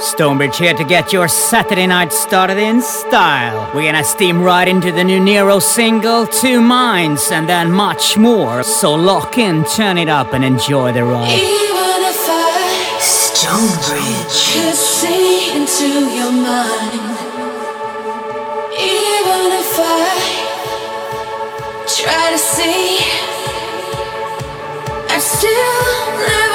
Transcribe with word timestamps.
Stonebridge 0.00 0.56
here 0.58 0.74
to 0.74 0.84
get 0.84 1.12
your 1.12 1.26
Saturday 1.26 1.86
night 1.86 2.12
started 2.12 2.56
in 2.56 2.80
style. 2.80 3.68
We're 3.74 3.90
gonna 3.90 4.04
steam 4.04 4.40
right 4.40 4.68
into 4.68 4.92
the 4.92 5.02
new 5.02 5.18
Nero 5.18 5.58
single, 5.58 6.24
Two 6.24 6.60
Minds, 6.60 7.32
and 7.32 7.48
then 7.48 7.72
much 7.72 8.16
more. 8.16 8.62
So 8.62 8.94
lock 8.94 9.38
in, 9.38 9.64
turn 9.64 9.98
it 9.98 10.08
up, 10.08 10.34
and 10.34 10.44
enjoy 10.44 10.92
the 10.92 11.02
ride. 11.02 11.32
Even 11.32 12.04
if 12.12 12.28
I 12.28 12.98
Stonebridge 13.00 14.54
could 14.54 14.74
see 14.74 15.56
into 15.56 15.88
your 16.14 16.30
mind, 16.30 17.18
even 18.78 19.52
if 19.62 19.78
I 19.78 20.06
try 21.88 22.30
to 22.30 22.38
see, 22.38 23.00
I 25.10 25.18
still 25.18 26.47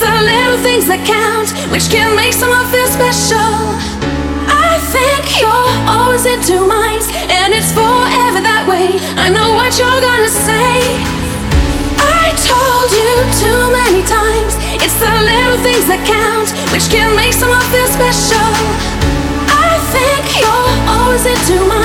the 0.00 0.08
little 0.08 0.58
things 0.64 0.88
that 0.88 1.04
count, 1.04 1.52
which 1.68 1.92
can 1.92 2.16
make 2.16 2.32
someone 2.32 2.64
feel 2.72 2.88
special. 2.88 3.52
I 4.48 4.80
think 4.88 5.44
you're 5.44 5.72
always 5.84 6.24
in 6.24 6.40
two 6.40 6.64
minds, 6.64 7.06
and 7.28 7.52
it's 7.52 7.68
forever 7.76 8.40
that 8.40 8.64
way. 8.64 8.96
I 9.20 9.28
know 9.28 9.52
what 9.52 9.76
you're 9.76 10.00
gonna 10.00 10.32
say. 10.32 10.96
I 12.00 12.32
told 12.40 12.88
you 12.96 13.12
too 13.44 13.60
many 13.76 14.00
times. 14.08 14.56
It's 14.80 14.96
the 14.96 15.12
little 15.12 15.60
things 15.60 15.84
that 15.92 16.00
count, 16.08 16.48
which 16.72 16.88
can 16.88 17.12
make 17.12 17.36
someone 17.36 17.64
feel 17.68 17.88
special. 17.92 18.48
I 19.52 19.76
think 19.92 20.40
you're 20.40 20.72
always 20.96 21.28
in 21.28 21.36
two 21.44 21.60
minds, 21.68 21.79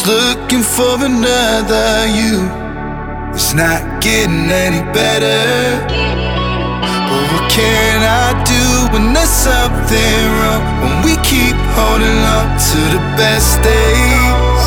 just 0.00 0.06
looking 0.06 0.62
for 0.62 1.04
another 1.04 2.06
you. 2.06 2.48
It's 3.34 3.52
not 3.54 4.02
getting 4.02 4.50
any 4.50 4.80
better. 4.92 5.86
But 7.08 7.22
what 7.32 7.50
can 7.50 8.00
I 8.02 8.32
do 8.44 8.92
when 8.92 9.12
there's 9.12 9.28
something 9.28 10.24
wrong? 10.38 10.62
When 10.82 10.94
we 11.04 11.16
keep 11.22 11.56
holding 11.76 12.20
on 12.36 12.48
to 12.70 12.80
the 12.96 13.02
best 13.16 13.62
days. 13.62 14.64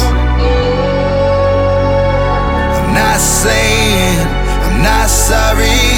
I'm 2.78 2.94
not 2.94 3.20
saying 3.20 4.20
I'm 4.66 4.84
not 4.84 5.10
sorry. 5.10 5.90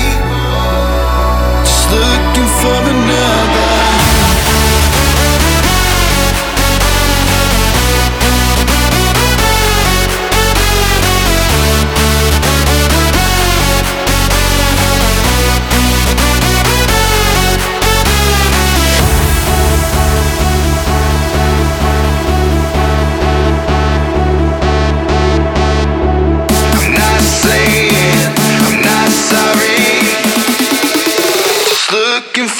Just 1.65 1.92
looking 1.92 2.50
for 2.62 2.80
another. 2.94 3.55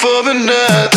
for 0.05 0.21
the 0.21 0.33
night 0.35 0.95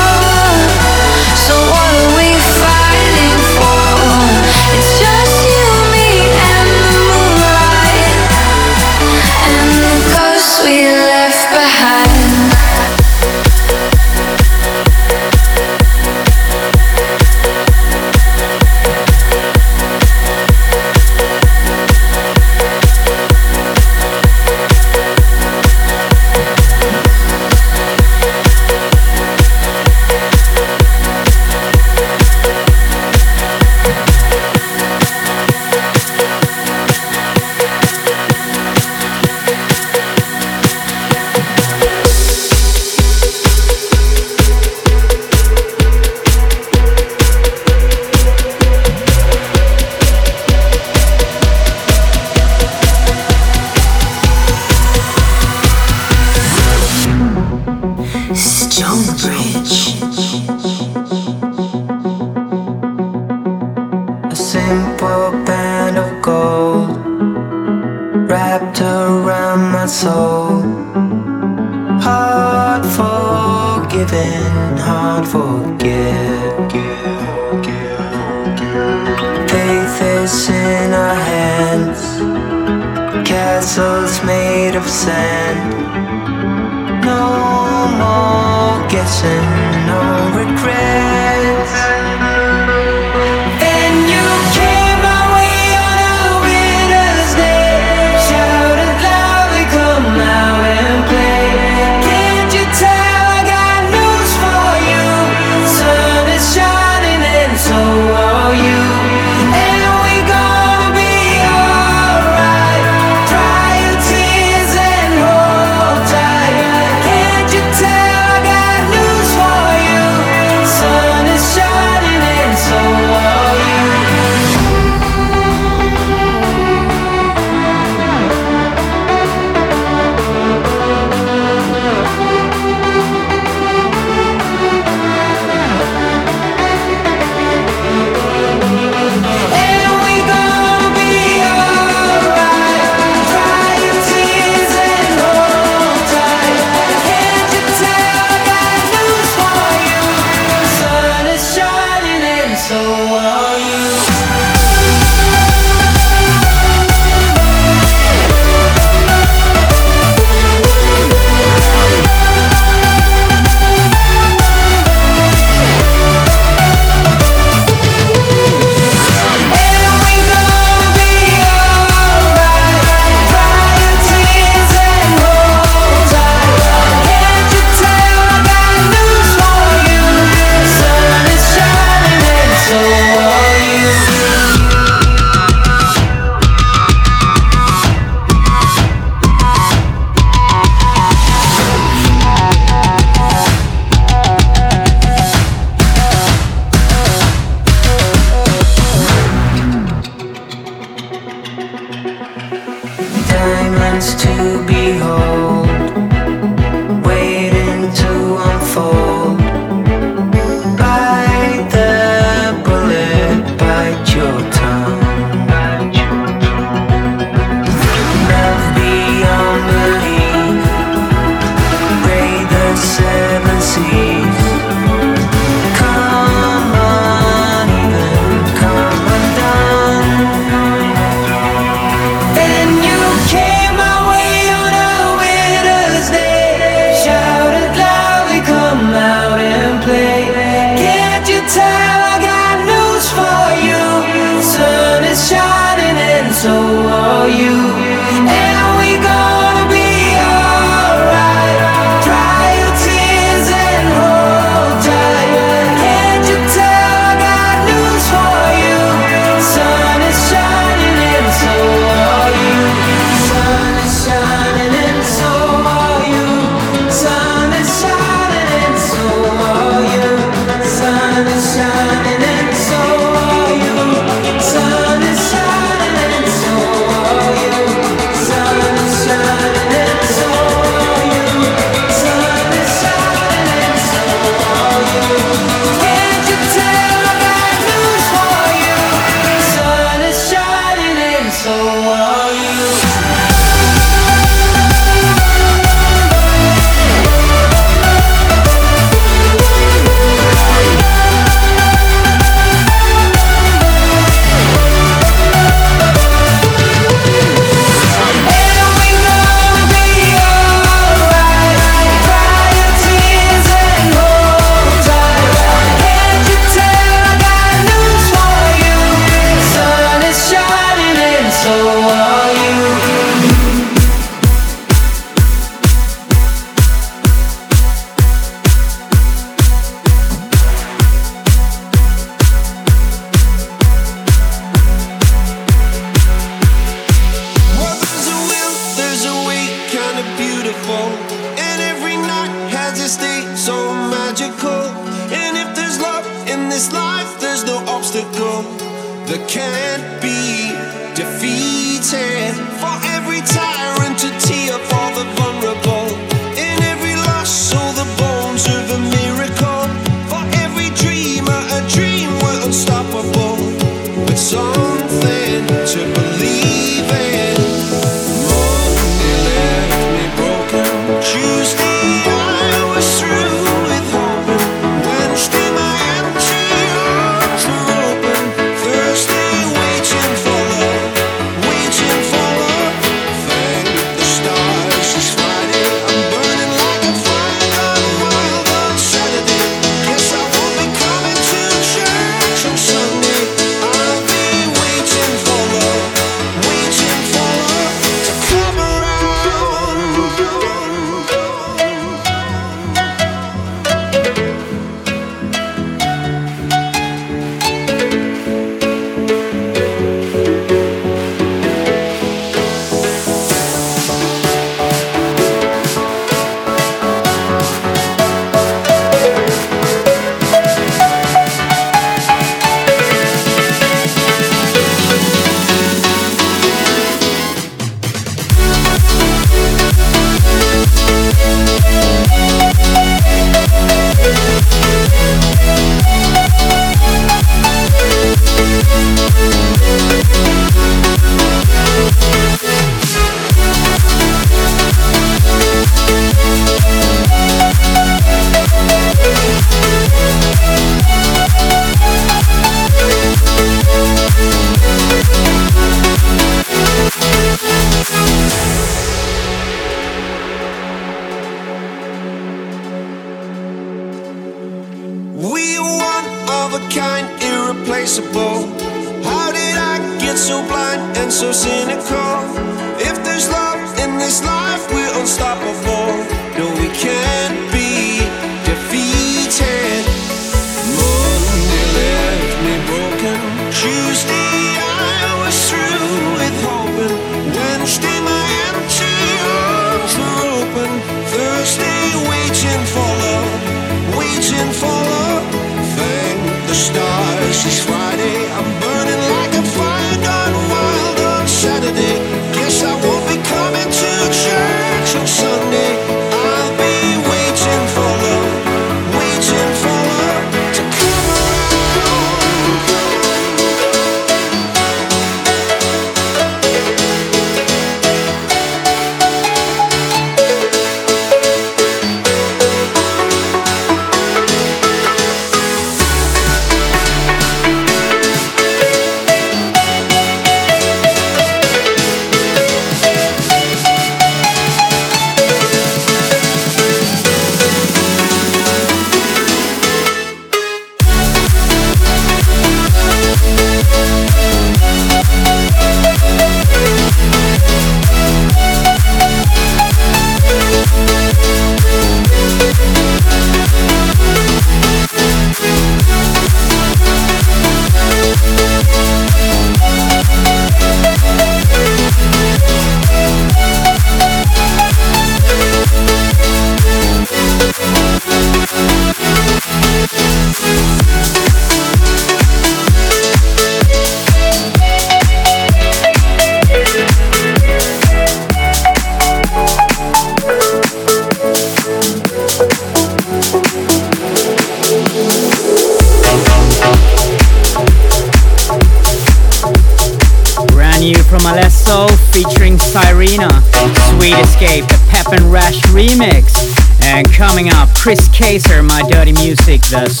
Yes. 599.71 600.00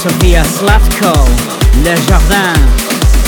Sofia 0.00 0.42
Slatko, 0.44 1.12
Le 1.84 1.94
Jardin, 2.08 2.56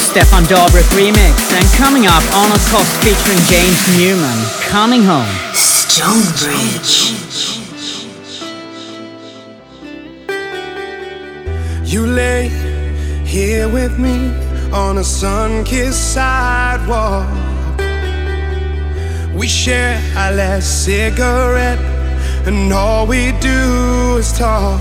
Stefan 0.09 0.43
Dabruck 0.45 0.89
remix, 0.97 1.53
and 1.53 1.67
coming 1.77 2.07
up, 2.07 2.23
Honor 2.33 2.57
Cost 2.71 2.91
featuring 3.05 3.37
James 3.45 3.99
Newman, 3.99 4.39
Coming 4.71 5.03
Home. 5.05 5.29
Stonebridge. 5.53 7.13
You 11.85 12.07
lay 12.07 12.49
here 13.27 13.69
with 13.69 13.99
me 13.99 14.33
on 14.73 14.97
a 14.97 15.05
sun-kissed 15.05 16.15
sidewalk. 16.15 17.29
We 19.35 19.47
share 19.47 20.01
our 20.17 20.33
last 20.33 20.87
cigarette, 20.87 21.79
and 22.47 22.73
all 22.73 23.07
we 23.07 23.33
do 23.41 24.17
is 24.17 24.33
talk. 24.33 24.81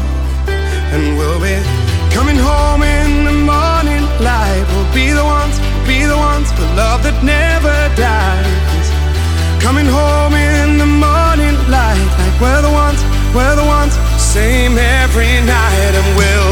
And 0.93 1.17
we'll 1.17 1.39
be 1.39 1.80
coming 2.21 2.37
home 2.37 2.83
in 2.83 3.25
the 3.25 3.33
morning 3.33 4.03
light. 4.21 4.63
We'll 4.69 4.93
be 4.93 5.09
the 5.09 5.25
ones, 5.25 5.57
we'll 5.57 5.87
be 5.87 6.05
the 6.05 6.15
ones 6.29 6.51
for 6.53 6.67
love 6.77 7.01
that 7.01 7.17
never 7.25 7.73
dies. 7.97 8.87
Coming 9.57 9.89
home 9.89 10.33
in 10.37 10.77
the 10.77 10.85
morning 10.85 11.57
light, 11.65 12.09
like 12.21 12.37
we're 12.37 12.61
the 12.61 12.69
ones, 12.69 13.01
we're 13.33 13.57
the 13.57 13.65
ones, 13.65 13.97
same 14.21 14.77
every 14.77 15.33
night, 15.49 15.93
and 15.97 16.07
we'll 16.13 16.50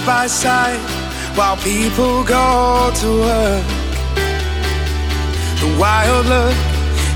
side 0.00 0.06
by 0.06 0.26
side 0.26 0.80
while 1.36 1.56
people 1.56 2.24
go 2.24 2.90
to 2.94 3.08
work. 3.20 3.64
The 5.60 5.76
wild 5.78 6.26
look 6.26 6.56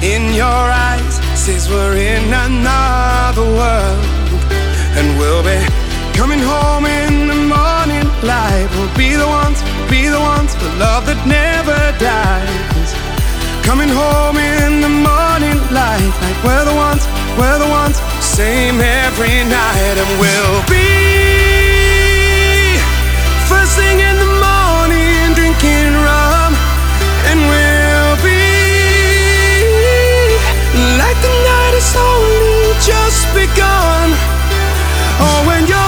in 0.03 0.35
your 0.35 0.65
eyes 0.89 1.15
says 1.35 1.69
we're 1.69 1.97
in 1.97 2.25
another 2.33 3.43
world. 3.43 4.05
And 4.97 5.19
we'll 5.19 5.43
be 5.43 5.59
coming 6.15 6.41
home 6.41 6.87
in 6.87 7.29
the 7.29 7.41
morning 7.57 8.07
light. 8.23 8.69
We'll 8.77 8.97
be 8.97 9.15
the 9.15 9.27
ones, 9.27 9.63
we'll 9.63 9.91
be 9.91 10.09
the 10.09 10.21
ones 10.21 10.55
for 10.55 10.71
love 10.79 11.07
that 11.07 11.21
never 11.27 11.79
dies. 11.99 12.91
Coming 13.65 13.89
home 13.89 14.37
in 14.37 14.83
the 14.83 14.93
morning 14.93 15.59
light, 15.73 16.13
like 16.23 16.39
we're 16.45 16.65
the 16.65 16.77
ones, 16.77 17.05
we're 17.39 17.59
the 17.59 17.71
ones, 17.81 17.97
same 18.21 18.81
every 18.81 19.37
night, 19.49 19.97
and 19.97 20.11
we'll 20.21 20.61
be 20.69 21.34
just 32.87 33.33
begun. 33.33 34.13
Oh, 35.21 35.45
when 35.47 35.67
you're 35.67 35.84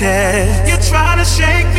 test. 0.00 0.66
You 0.66 0.76
try 0.88 1.14
to 1.16 1.24
shake 1.24 1.69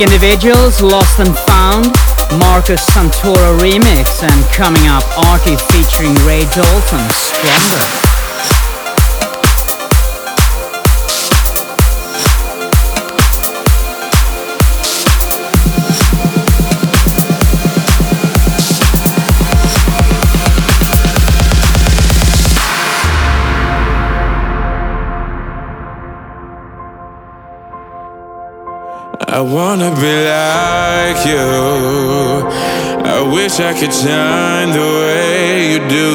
Individuals, 0.00 0.80
Lost 0.80 1.18
and 1.18 1.36
Found, 1.46 1.84
Marcus 2.38 2.84
Santoro 2.88 3.58
remix, 3.58 4.22
and 4.22 4.44
coming 4.52 4.86
up, 4.88 5.04
Artie 5.28 5.56
featuring 5.56 6.14
Ray 6.24 6.40
Dalton, 6.54 7.10
Stronger. 7.10 8.09
I 29.32 29.40
wanna 29.42 29.94
be 29.94 30.10
like 30.26 31.22
you. 31.24 31.38
I 33.06 33.22
wish 33.32 33.60
I 33.60 33.72
could 33.78 33.94
shine 33.94 34.72
the 34.74 34.82
way 34.82 35.70
you 35.70 35.78
do. 35.86 36.10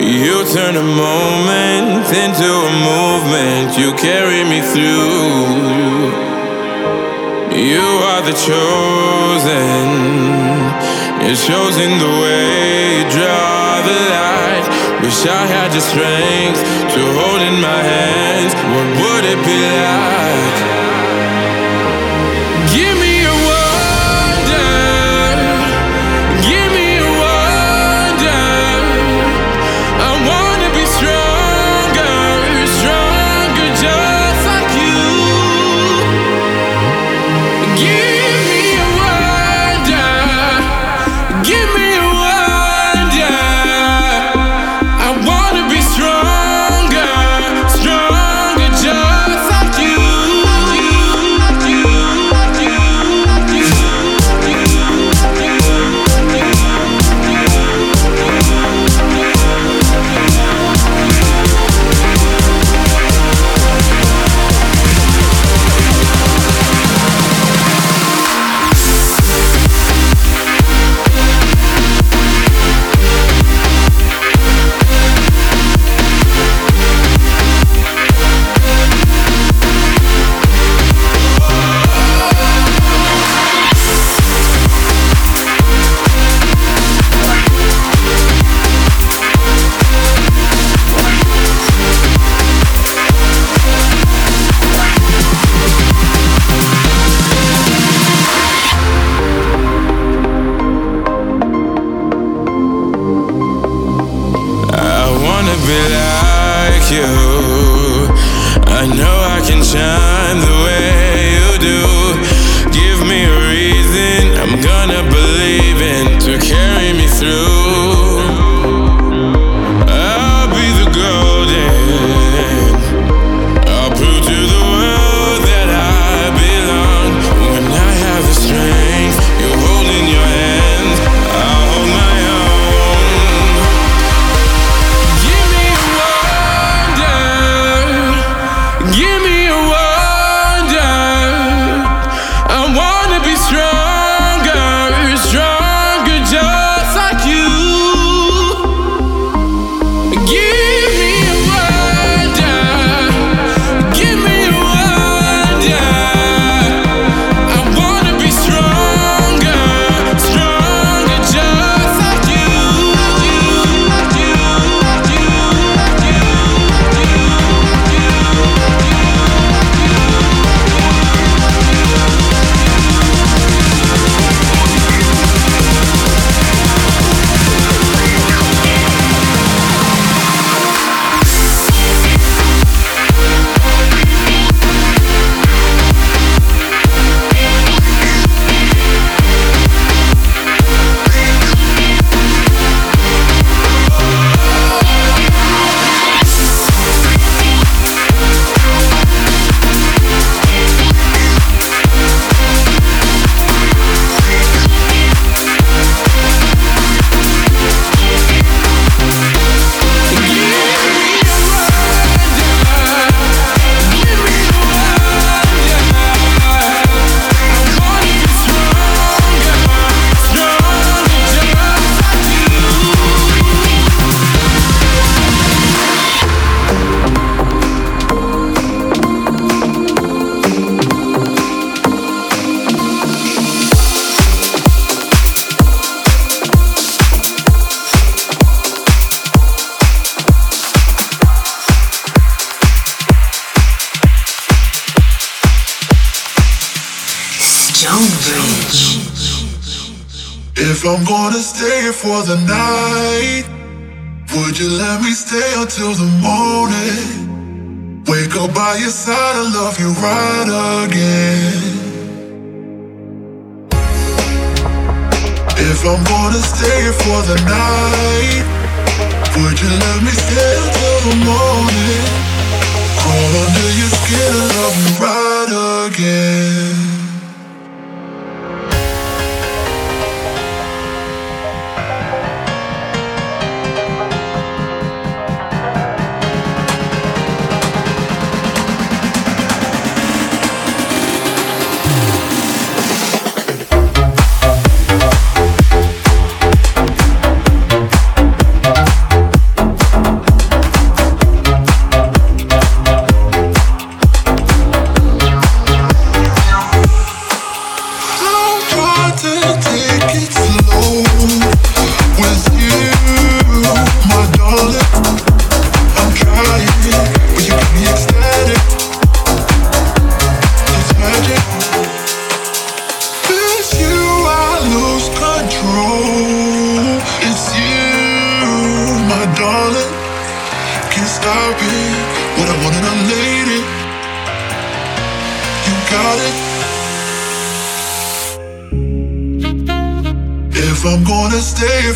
You 0.00 0.48
turn 0.56 0.74
a 0.80 0.82
moment 0.82 2.08
into 2.08 2.48
a 2.48 2.72
movement. 2.88 3.76
You 3.76 3.92
carry 4.00 4.48
me 4.48 4.64
through. 4.64 6.08
You 7.52 7.84
are 8.08 8.22
the 8.24 8.32
chosen. 8.32 9.84
It 11.28 11.36
shows 11.36 11.76
in 11.76 11.92
the 12.00 12.12
way 12.24 12.96
you 12.96 13.04
draw 13.12 13.84
the 13.84 13.98
line. 14.08 14.64
Wish 15.04 15.20
I 15.28 15.44
had 15.52 15.68
the 15.76 15.84
strength 15.84 16.64
to 16.96 17.00
hold 17.12 17.42
in 17.44 17.60
my 17.60 17.80
hands. 17.92 18.54
What 18.72 18.88
would 19.04 19.24
it 19.36 19.40
be 19.44 19.58
like? 19.84 20.77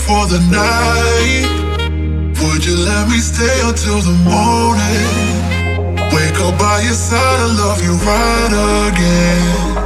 For 0.07 0.27
the 0.27 0.41
night. 0.51 1.47
Would 2.43 2.65
you 2.67 2.77
let 2.77 3.09
me 3.09 3.19
stay 3.19 3.59
until 3.63 4.01
the 4.03 4.17
morning? 4.27 5.07
Wake 6.15 6.39
up 6.47 6.59
by 6.59 6.81
your 6.83 6.99
side, 7.09 7.41
I 7.47 7.51
love 7.63 7.81
you 7.87 7.95
right 8.11 8.53
again. 8.91 9.83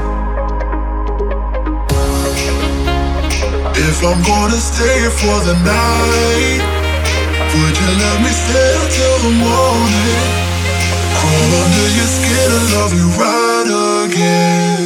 If 3.89 3.99
I'm 4.09 4.21
gonna 4.25 4.61
stay 4.73 4.99
for 5.21 5.37
the 5.49 5.57
night, 5.65 6.63
would 7.55 7.77
you 7.83 7.91
let 8.05 8.19
me 8.25 8.33
stay 8.45 8.71
until 8.85 9.17
the 9.27 9.35
morning? 9.47 10.21
Crawl 11.19 11.51
under 11.63 11.89
your 11.99 12.11
skin 12.17 12.49
and 12.59 12.67
love 12.77 12.93
you 13.01 13.09
right 13.21 13.69
again. 14.05 14.86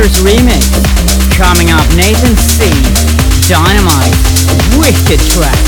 Remix. 0.00 0.64
Coming 1.36 1.70
up, 1.70 1.84
Nathan 1.94 2.34
C. 2.34 2.70
Dynamite. 3.46 4.16
Wicked 4.78 5.20
track. 5.28 5.59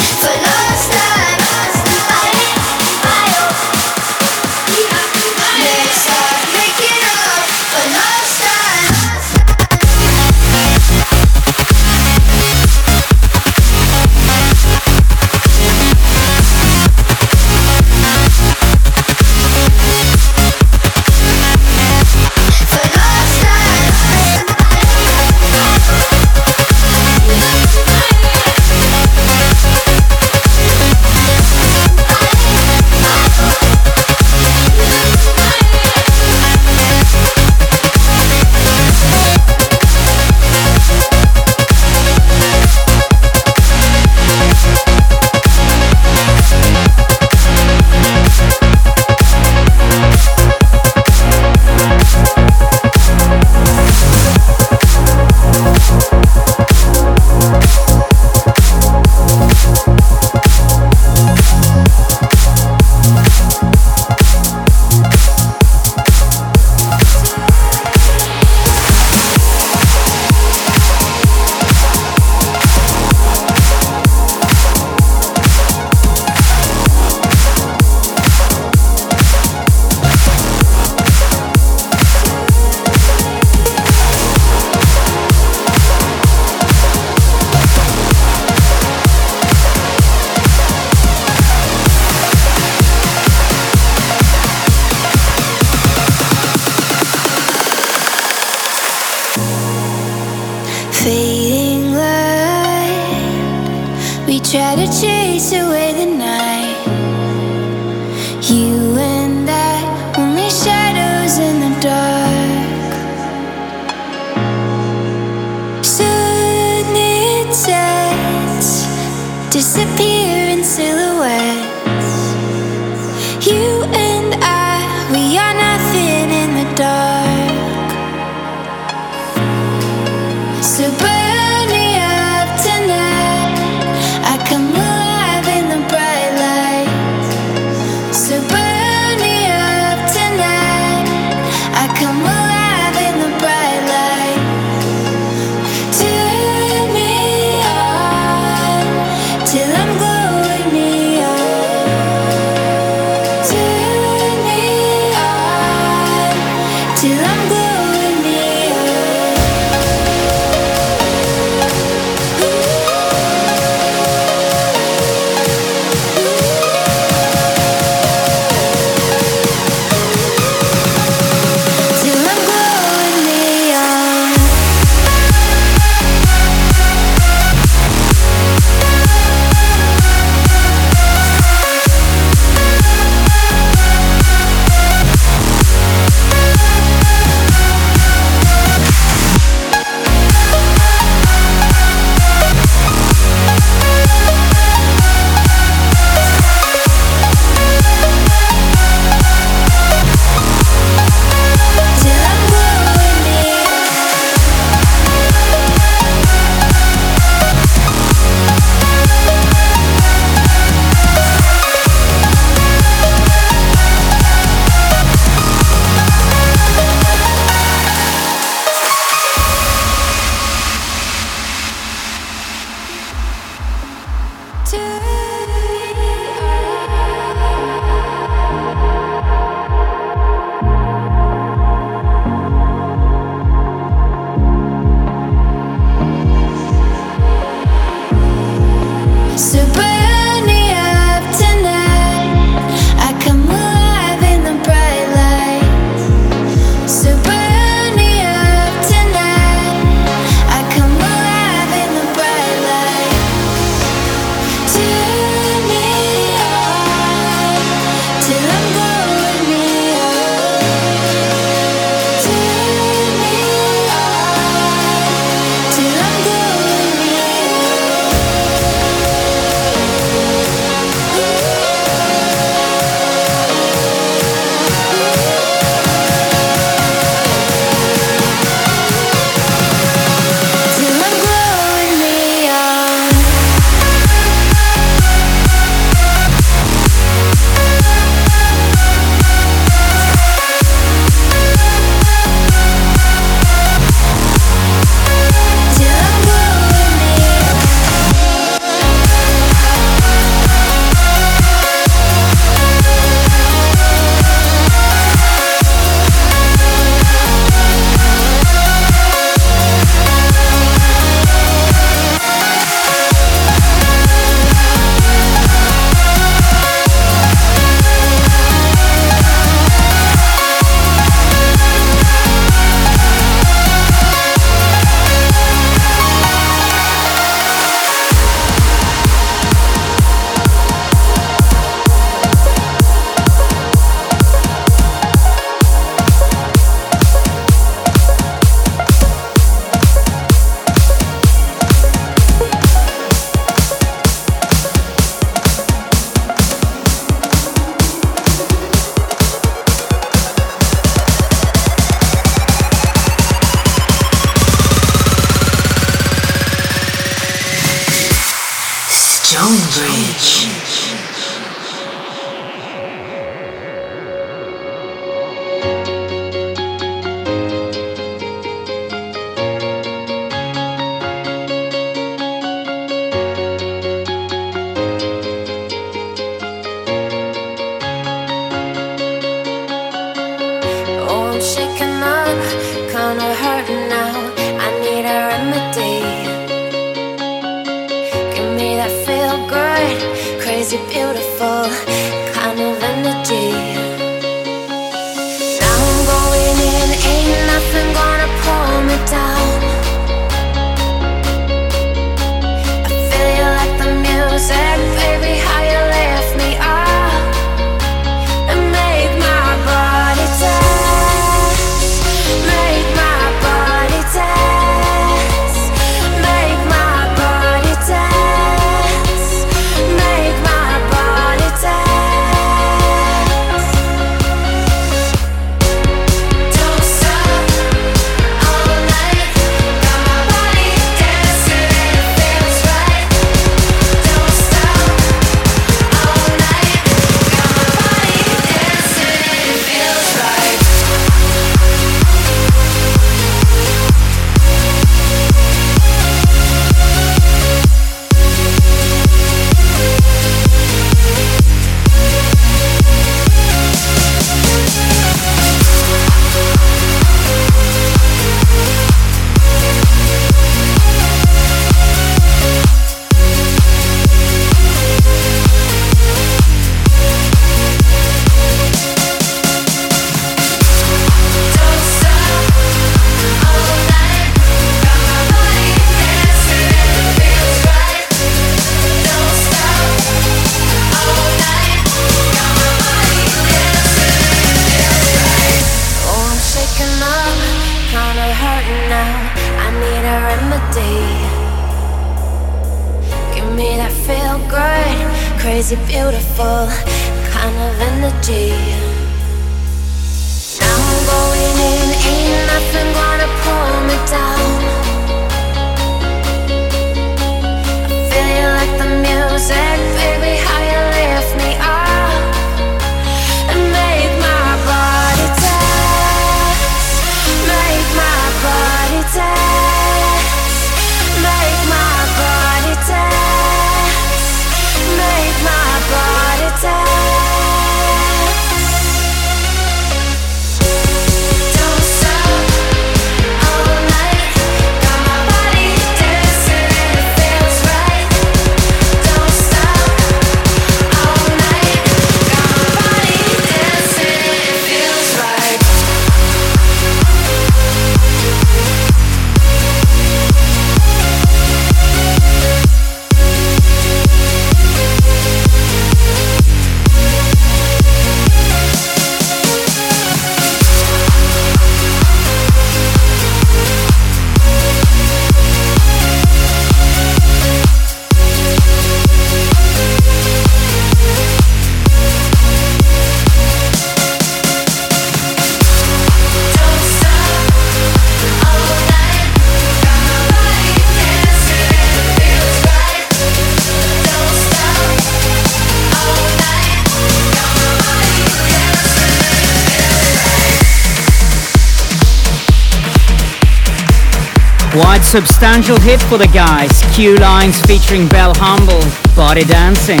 Substantial 595.12 595.78
hit 595.78 596.00
for 596.04 596.16
the 596.16 596.26
guys. 596.28 596.70
Qulinez 596.94 597.60
featuring 597.66 598.08
Belle 598.08 598.32
Humble, 598.36 598.80
Body 599.14 599.44
Dancing. 599.44 600.00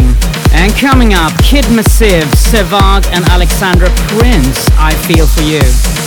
And 0.54 0.72
coming 0.72 1.12
up, 1.12 1.32
Kid 1.44 1.70
Massive, 1.70 2.24
Sevag 2.32 3.04
and 3.12 3.22
Alexandra 3.26 3.90
Prince, 4.08 4.66
I 4.78 4.94
Feel 5.06 5.26
For 5.26 5.42
You. 5.42 6.01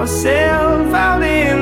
Myself 0.00 0.94
out 0.94 1.22
in 1.22 1.59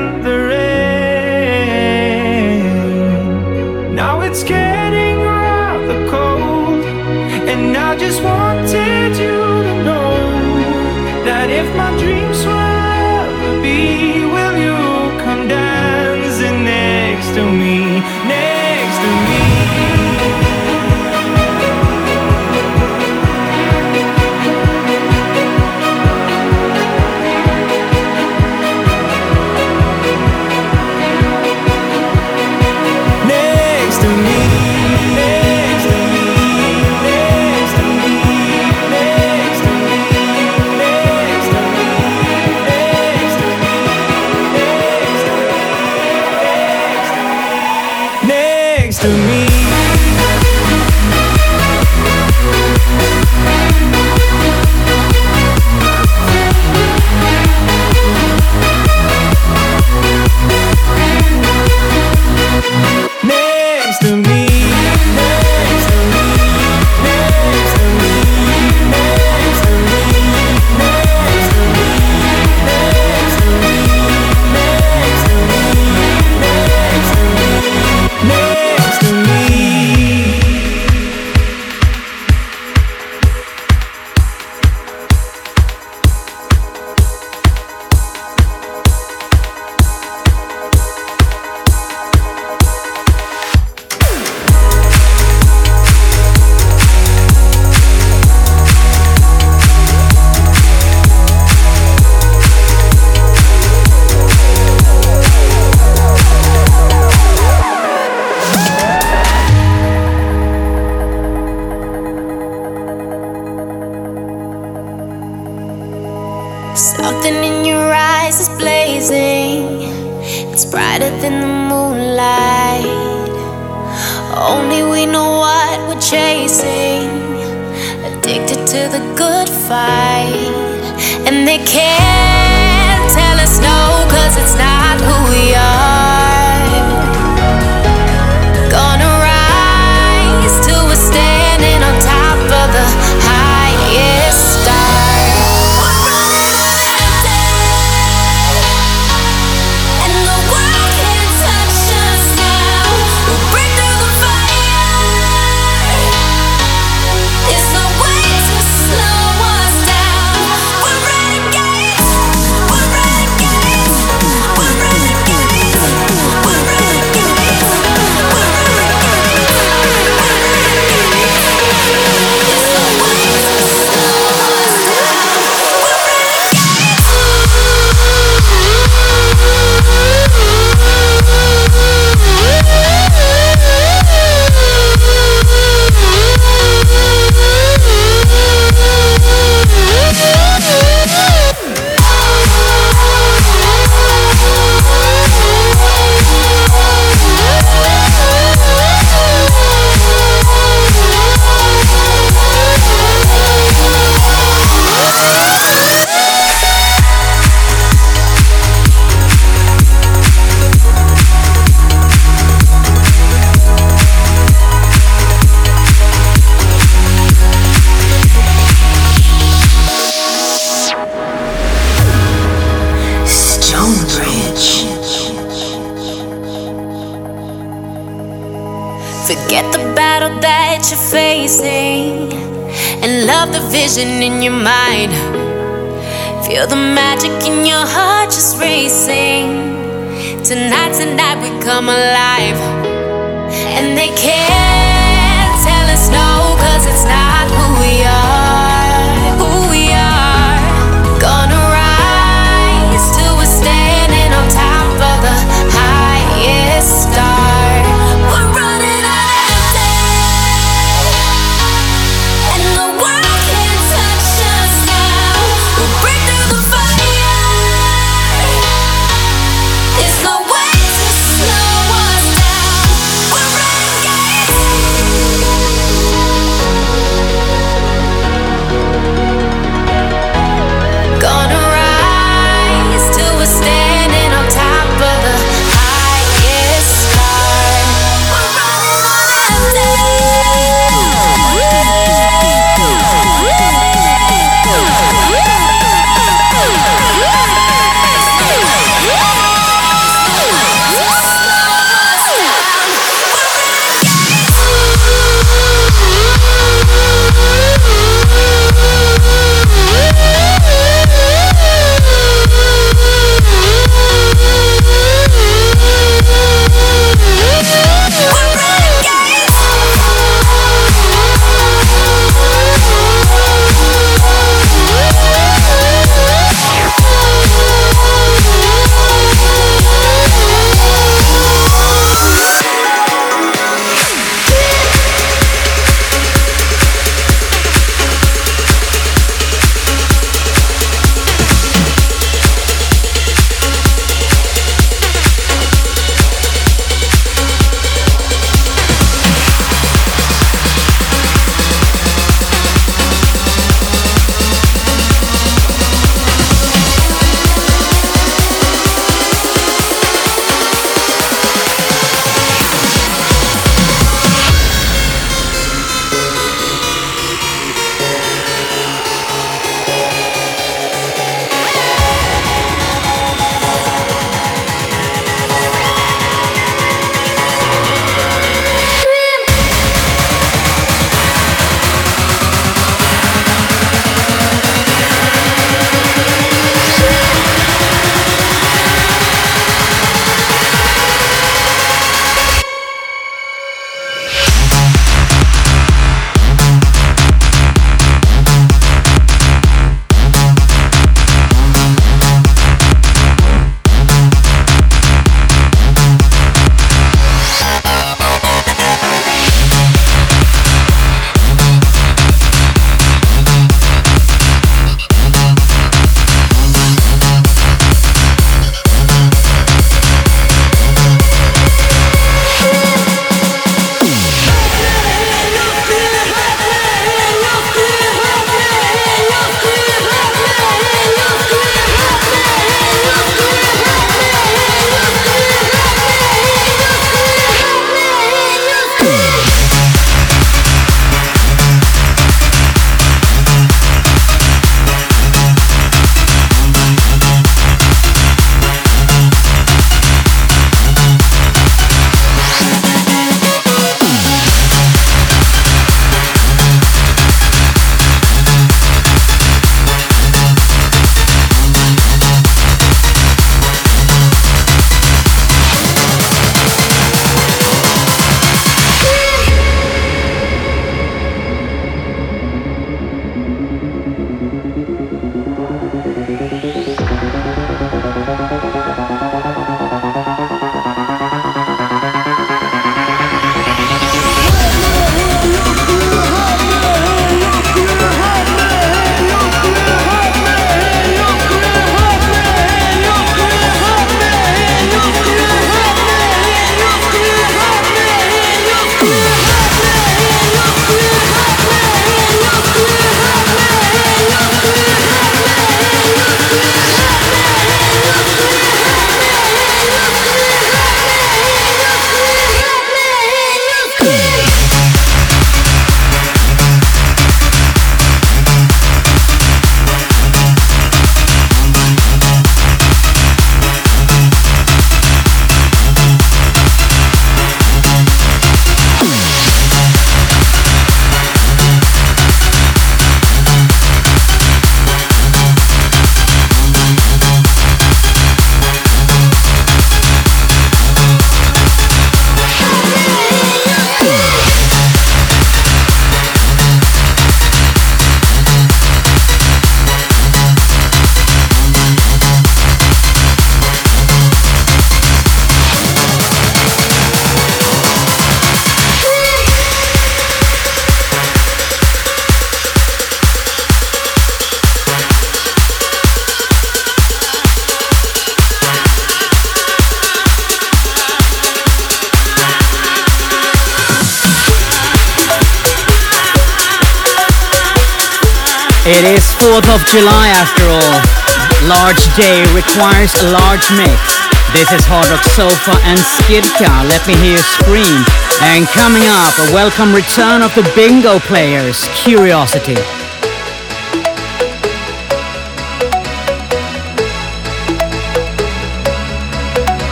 Requires 582.19 583.15
a 583.23 583.31
large 583.31 583.71
mix. 583.79 584.19
This 584.51 584.73
is 584.73 584.83
Hard 584.83 585.07
Rock 585.07 585.23
Sofa 585.23 585.79
and 585.87 585.97
Skidka, 585.97 586.67
Let 586.89 587.07
Me 587.07 587.15
Hear 587.15 587.37
You 587.37 587.37
Scream. 587.37 588.03
And 588.43 588.67
coming 588.67 589.03
up, 589.07 589.31
a 589.39 589.53
welcome 589.53 589.95
return 589.95 590.41
of 590.41 590.53
the 590.53 590.69
bingo 590.75 591.19
players, 591.19 591.87
Curiosity. 591.95 592.98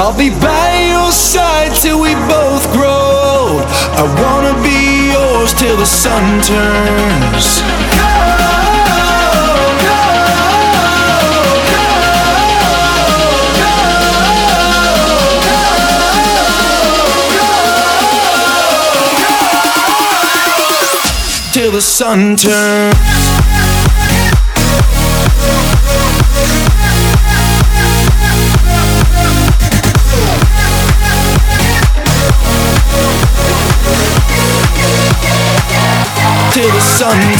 I'll 0.00 0.16
be 0.16 0.30
by 0.30 0.90
your 0.92 1.10
side 1.10 1.74
till 1.74 2.00
we 2.00 2.14
both 2.30 2.72
grow 2.72 2.88
old. 2.88 3.62
I 3.98 4.04
wanna 4.22 4.54
be 4.62 5.10
yours 5.10 5.52
till 5.54 5.76
the 5.76 5.86
sun 5.86 6.40
turns. 6.42 7.62
till 21.52 21.72
the 21.72 21.80
sun 21.80 22.36
turns 22.36 22.67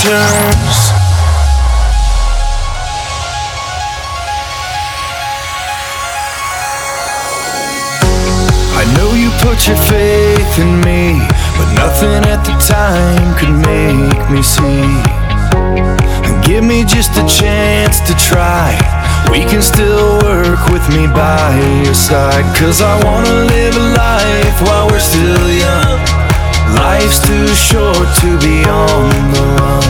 turns. 0.03 0.79
I 8.79 8.85
know 8.95 9.11
you 9.15 9.31
put 9.43 9.67
your 9.67 9.77
faith 9.91 10.59
in 10.59 10.81
me, 10.87 11.19
but 11.59 11.69
nothing 11.75 12.23
at 12.31 12.47
the 12.47 12.55
time 12.63 13.35
could 13.39 13.55
make 13.67 14.23
me 14.31 14.43
see. 14.43 14.87
Give 16.47 16.63
me 16.63 16.85
just 16.85 17.13
a 17.19 17.27
chance 17.27 17.99
to 18.07 18.15
try. 18.15 18.71
We 19.33 19.41
can 19.41 19.63
still 19.63 20.19
work 20.23 20.63
with 20.71 20.89
me 20.91 21.07
by 21.09 21.59
your 21.85 21.95
side. 21.95 22.47
Cause 22.57 22.81
I 22.81 22.95
wanna 23.05 23.45
live 23.51 23.77
a 23.77 23.87
life 23.99 24.63
while 24.63 24.87
we're 24.89 25.01
still 25.01 25.51
young. 25.51 25.98
Life's 26.75 27.21
too 27.21 27.47
short 27.55 28.09
to 28.21 28.39
be 28.41 28.65
on 28.65 29.09
the 29.33 29.43
run. 29.57 29.89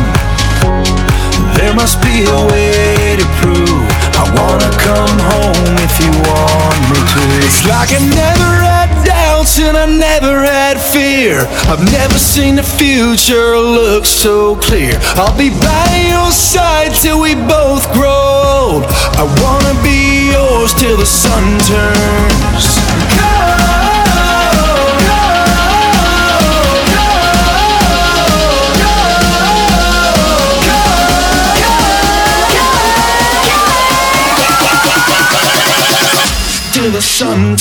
There 1.57 1.74
must 1.74 2.00
be 2.02 2.23
a 2.23 2.40
way 2.50 3.16
to 3.16 3.26
prove 3.40 3.86
I 4.20 4.24
wanna 4.39 4.70
come 4.78 5.16
home 5.32 5.74
if 5.82 5.94
you 6.02 6.10
want 6.31 6.78
me 6.90 7.00
to. 7.15 7.23
It's 7.47 7.65
like 7.66 7.90
I 7.90 8.00
never 8.15 8.50
had 8.62 8.90
doubts 9.05 9.58
and 9.58 9.76
I 9.76 9.86
never 9.86 10.42
had 10.42 10.78
fear. 10.81 11.47
I've 11.70 11.82
never 11.92 12.18
seen 12.18 12.57
the 12.57 12.62
future 12.62 13.57
look 13.57 14.07
so 14.07 14.57
clear. 14.57 14.98
I'll 15.16 15.36
be 15.36 15.50
by 15.50 15.89
your 16.10 16.31
side 16.31 16.94
till 16.94 17.20
we 17.20 17.34
both 17.34 17.90
grow 17.92 18.39
old. 18.68 18.84
I 19.20 19.24
wanna 19.42 19.74
be 19.82 20.31
yours 20.32 20.74
till 20.74 20.97
the 20.97 21.07
sun 21.07 21.44
turns. 21.70 23.88
The 36.92 37.02
sun 37.02 37.57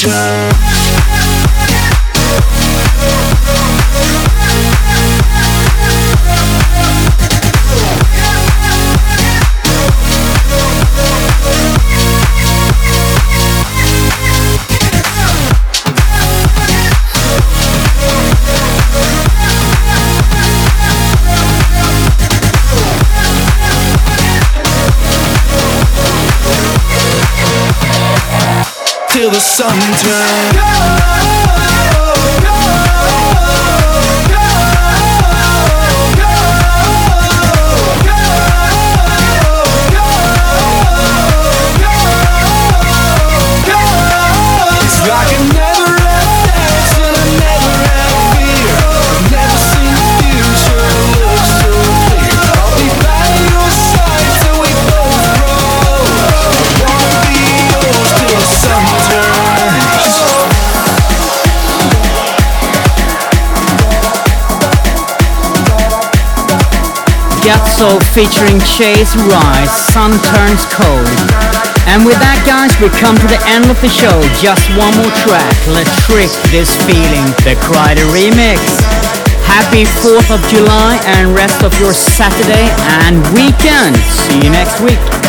till 29.18 29.32
the 29.32 29.40
sun 29.40 29.80
turns. 30.04 30.97
Gutso 67.78 68.02
featuring 68.14 68.60
Chase 68.62 69.16
Rice, 69.16 69.94
Sun 69.94 70.10
Turns 70.10 70.66
Cold. 70.74 71.06
And 71.86 72.02
with 72.06 72.18
that 72.18 72.42
guys, 72.42 72.74
we 72.82 72.90
come 72.98 73.14
to 73.14 73.28
the 73.30 73.38
end 73.46 73.70
of 73.70 73.78
the 73.82 73.90
show. 73.90 74.18
Just 74.42 74.66
one 74.74 74.90
more 74.98 75.14
track. 75.22 75.54
Let's 75.70 75.94
trick 76.10 76.34
this 76.50 76.74
feeling. 76.90 77.26
The 77.46 77.54
Crider 77.62 78.02
remix. 78.10 78.58
Happy 79.46 79.86
4th 79.86 80.34
of 80.34 80.42
July 80.50 80.98
and 81.06 81.36
rest 81.36 81.62
of 81.62 81.70
your 81.80 81.94
Saturday 81.94 82.66
and 83.06 83.22
weekend. 83.38 83.96
See 84.10 84.42
you 84.42 84.50
next 84.50 84.82
week. 84.82 85.27